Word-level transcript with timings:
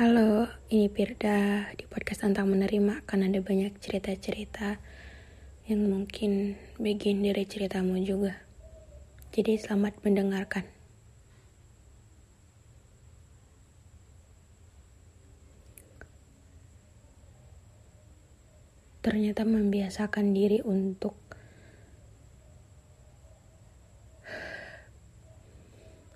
Halo, 0.00 0.48
ini 0.72 0.88
Pirda 0.88 1.68
di 1.76 1.84
podcast 1.84 2.24
tentang 2.24 2.48
menerima 2.48 3.04
kan 3.04 3.20
ada 3.20 3.36
banyak 3.44 3.76
cerita-cerita 3.84 4.80
yang 5.68 5.92
mungkin 5.92 6.56
bagian 6.80 7.20
dari 7.20 7.44
ceritamu 7.44 8.00
juga. 8.00 8.32
Jadi 9.28 9.60
selamat 9.60 10.00
mendengarkan. 10.00 10.64
Ternyata 19.04 19.44
membiasakan 19.44 20.32
diri 20.32 20.64
untuk 20.64 21.12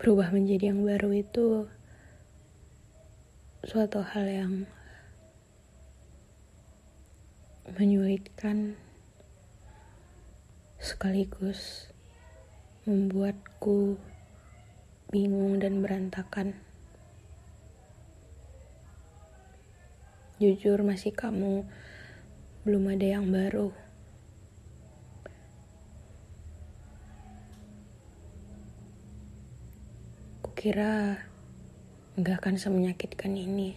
berubah 0.00 0.32
menjadi 0.32 0.72
yang 0.72 0.80
baru 0.80 1.12
itu 1.12 1.75
suatu 3.66 3.98
hal 3.98 4.30
yang 4.30 4.54
menyulitkan 7.74 8.78
sekaligus 10.78 11.90
membuatku 12.86 13.98
bingung 15.10 15.58
dan 15.58 15.82
berantakan. 15.82 16.54
Jujur 20.38 20.86
masih 20.86 21.10
kamu 21.10 21.66
belum 22.62 22.94
ada 22.94 23.18
yang 23.18 23.34
baru. 23.34 23.74
Kukira 30.46 31.18
Gak 32.16 32.40
akan 32.40 32.56
semenyakitkan 32.56 33.36
ini. 33.36 33.76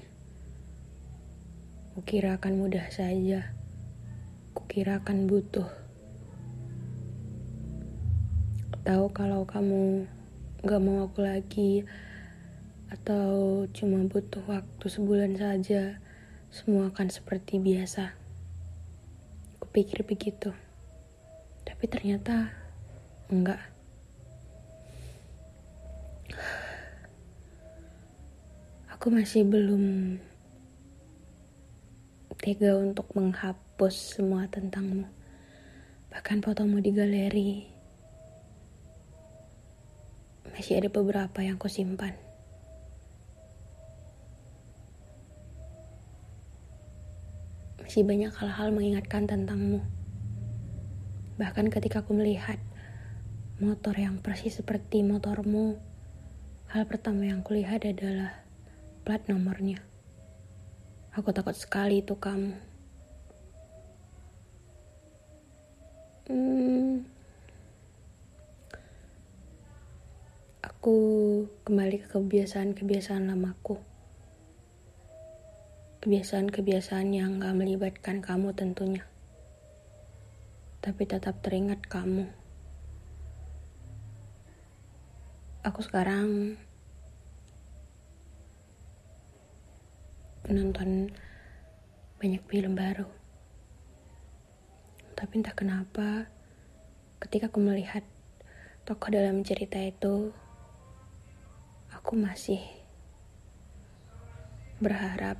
Kukira 1.91 2.39
akan 2.39 2.55
mudah 2.55 2.87
saja. 2.87 3.51
Kukira 4.55 5.03
akan 5.03 5.27
butuh. 5.27 5.67
Tahu 8.87 9.11
kalau 9.11 9.43
kamu 9.43 10.07
gak 10.63 10.79
mau 10.79 11.03
aku 11.03 11.19
lagi, 11.19 11.83
atau 12.87 13.67
cuma 13.75 14.07
butuh 14.07 14.47
waktu 14.47 14.87
sebulan 14.87 15.35
saja, 15.35 15.99
semua 16.47 16.95
akan 16.95 17.11
seperti 17.11 17.59
biasa. 17.59 18.15
Kupikir 19.59 20.07
begitu. 20.07 20.55
Tapi 21.67 21.85
ternyata 21.91 22.55
enggak. 23.27 23.78
Aku 28.99 29.15
masih 29.15 29.47
belum 29.47 30.19
tega 32.35 32.75
untuk 32.75 33.07
menghapus 33.15 34.19
semua 34.19 34.51
tentangmu. 34.51 35.07
Bahkan 36.11 36.43
fotomu 36.43 36.83
di 36.83 36.91
galeri. 36.91 37.63
Masih 40.51 40.83
ada 40.83 40.91
beberapa 40.91 41.39
yang 41.39 41.55
kusimpan. 41.55 42.11
Masih 47.79 48.03
banyak 48.03 48.35
hal-hal 48.35 48.75
mengingatkan 48.75 49.23
tentangmu. 49.31 49.79
Bahkan 51.39 51.71
ketika 51.71 52.03
aku 52.03 52.19
melihat 52.19 52.59
motor 53.63 53.95
yang 53.95 54.19
persis 54.19 54.59
seperti 54.59 55.07
motormu, 55.07 55.79
hal 56.67 56.83
pertama 56.83 57.31
yang 57.31 57.47
kulihat 57.47 57.87
adalah 57.87 58.48
plat 59.03 59.23
nomornya. 59.25 59.79
Aku 61.17 61.33
takut 61.33 61.57
sekali 61.57 62.05
itu 62.05 62.13
kamu. 62.15 62.53
Hmm, 66.29 67.01
aku 70.61 70.95
kembali 71.65 72.05
ke 72.05 72.07
kebiasaan-kebiasaan 72.13 73.27
lamaku. 73.33 73.81
Kebiasaan-kebiasaan 76.05 77.09
yang 77.11 77.41
gak 77.41 77.57
melibatkan 77.57 78.21
kamu 78.21 78.53
tentunya. 78.53 79.03
Tapi 80.79 81.03
tetap 81.09 81.41
teringat 81.41 81.83
kamu. 81.89 82.29
Aku 85.67 85.83
sekarang 85.83 86.55
nonton 90.49 91.13
banyak 92.17 92.41
film 92.49 92.73
baru. 92.73 93.05
Tapi 95.13 95.39
entah 95.39 95.53
kenapa, 95.53 96.25
ketika 97.21 97.53
aku 97.53 97.61
melihat 97.61 98.01
tokoh 98.83 99.13
dalam 99.13 99.45
cerita 99.45 99.77
itu, 99.77 100.33
aku 101.93 102.17
masih 102.17 102.59
berharap 104.79 105.35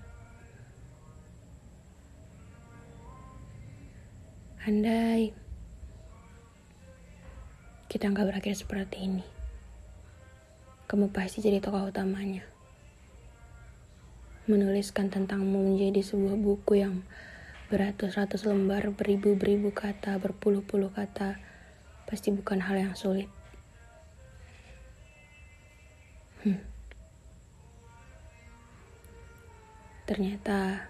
andai 4.68 5.31
kita 7.88 8.12
nggak 8.12 8.28
berakhir 8.30 8.53
seperti 8.53 9.09
ini. 9.09 9.26
Kamu 10.86 11.09
pasti 11.09 11.41
jadi 11.41 11.64
tokoh 11.64 11.90
utamanya 11.90 12.59
menuliskan 14.50 15.14
tentangmu 15.14 15.62
menjadi 15.62 16.02
sebuah 16.02 16.34
buku 16.34 16.82
yang 16.82 17.06
beratus-ratus 17.70 18.50
lembar, 18.50 18.90
beribu-beribu 18.98 19.70
kata, 19.70 20.18
berpuluh-puluh 20.18 20.90
kata, 20.90 21.38
pasti 22.10 22.34
bukan 22.34 22.58
hal 22.66 22.82
yang 22.82 22.98
sulit. 22.98 23.30
Hmm. 26.42 26.58
Ternyata 30.09 30.90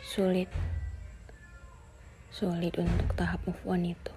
sulit. 0.00 0.48
Sulit 2.32 2.72
untuk 2.80 3.12
tahap 3.12 3.44
move 3.44 3.64
on 3.68 3.84
itu. 3.84 4.12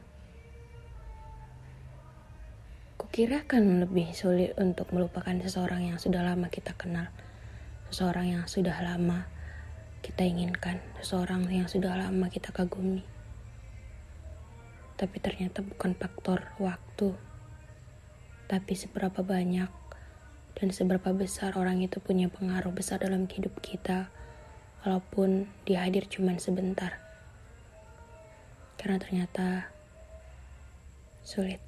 Kukira 2.96 3.44
kan 3.44 3.84
lebih 3.84 4.16
sulit 4.16 4.56
untuk 4.56 4.96
melupakan 4.96 5.36
seseorang 5.44 5.92
yang 5.92 6.00
sudah 6.00 6.24
lama 6.24 6.48
kita 6.48 6.72
kenal 6.80 7.12
seseorang 7.90 8.38
yang 8.38 8.46
sudah 8.46 8.78
lama 8.86 9.26
kita 10.00 10.24
inginkan, 10.24 10.80
seseorang 11.02 11.44
yang 11.50 11.68
sudah 11.68 11.98
lama 11.98 12.30
kita 12.30 12.54
kagumi. 12.54 13.04
Tapi 14.96 15.18
ternyata 15.20 15.66
bukan 15.66 15.98
faktor 15.98 16.54
waktu, 16.62 17.18
tapi 18.46 18.74
seberapa 18.78 19.26
banyak 19.26 19.72
dan 20.60 20.68
seberapa 20.70 21.16
besar 21.16 21.56
orang 21.56 21.82
itu 21.82 21.98
punya 22.04 22.28
pengaruh 22.30 22.72
besar 22.72 23.02
dalam 23.02 23.26
hidup 23.26 23.58
kita, 23.64 24.12
walaupun 24.86 25.48
dia 25.64 25.84
hadir 25.88 26.06
cuma 26.06 26.36
sebentar. 26.38 27.00
Karena 28.80 28.96
ternyata 29.00 29.72
sulit. 31.24 31.60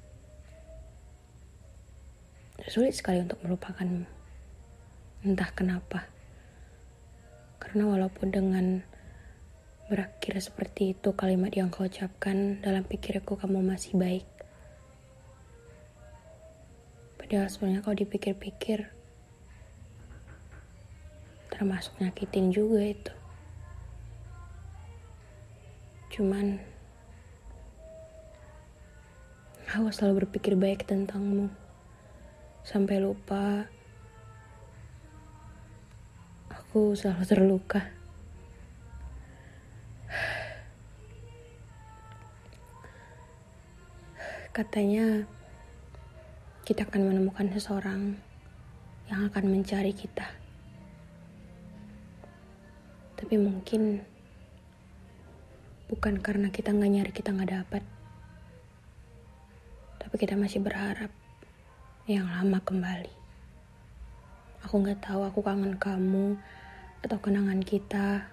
Sulit 2.68 2.94
sekali 2.94 3.20
untuk 3.20 3.40
melupakanmu. 3.44 4.06
Entah 5.24 5.50
kenapa. 5.56 6.11
Karena 7.72 7.88
walaupun 7.88 8.28
dengan 8.28 8.84
berakhir 9.88 10.44
seperti 10.44 10.92
itu 10.92 11.16
kalimat 11.16 11.48
yang 11.56 11.72
kau 11.72 11.88
ucapkan 11.88 12.60
dalam 12.60 12.84
pikirku 12.84 13.40
kamu 13.40 13.64
masih 13.64 13.96
baik. 13.96 14.28
Padahal 17.16 17.48
sebenarnya 17.48 17.80
kau 17.80 17.96
dipikir-pikir 17.96 18.92
termasuk 21.48 21.96
nyakitin 21.96 22.52
juga 22.52 22.84
itu. 22.84 23.14
Cuman 26.12 26.60
aku 29.72 29.88
selalu 29.88 30.28
berpikir 30.28 30.60
baik 30.60 30.84
tentangmu. 30.84 31.48
sampai 32.68 33.00
lupa 33.00 33.64
aku 36.72 36.96
selalu 36.96 37.24
terluka. 37.28 37.84
Katanya 44.56 45.28
kita 46.64 46.88
akan 46.88 47.12
menemukan 47.12 47.52
seseorang 47.52 48.16
yang 49.04 49.20
akan 49.28 49.52
mencari 49.52 49.92
kita. 49.92 50.24
Tapi 53.20 53.36
mungkin 53.36 54.00
bukan 55.92 56.24
karena 56.24 56.48
kita 56.48 56.72
nggak 56.72 56.88
nyari 56.88 57.12
kita 57.12 57.36
nggak 57.36 57.52
dapat. 57.52 57.84
Tapi 60.00 60.14
kita 60.16 60.40
masih 60.40 60.64
berharap 60.64 61.12
yang 62.08 62.24
lama 62.32 62.64
kembali. 62.64 63.12
Aku 64.64 64.80
nggak 64.80 65.04
tahu 65.04 65.20
aku 65.28 65.44
kangen 65.44 65.76
kamu 65.76 66.40
atau 67.02 67.18
kenangan 67.18 67.60
kita 67.62 68.30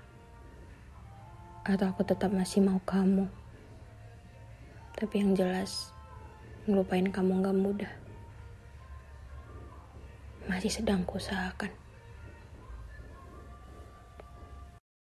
atau 1.65 1.85
aku 1.89 2.05
tetap 2.05 2.29
masih 2.33 2.61
mau 2.61 2.81
kamu. 2.85 3.25
Tapi 4.95 5.15
yang 5.21 5.35
jelas 5.37 5.93
Ngelupain 6.69 7.09
kamu 7.09 7.41
gak 7.41 7.57
mudah. 7.57 7.93
Masih 10.45 10.69
sedang 10.69 11.01
kuusahakan. 11.01 11.73